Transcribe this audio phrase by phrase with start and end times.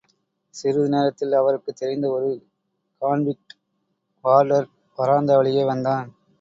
[0.53, 2.29] சிறிது நேரத்தில் அவருக்குத் தெரிந்த ஒரு
[3.01, 3.55] கான்விக்ட்
[4.25, 4.67] வார்டர்
[4.97, 6.09] வராந்தாவழியே வந்தான்.